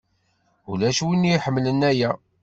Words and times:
Ulac 0.71 0.99
win 1.05 1.29
iḥemmlen 1.35 1.79
aya. 1.89 2.11